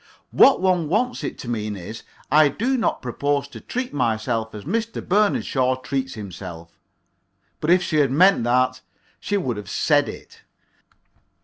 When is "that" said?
8.45-8.81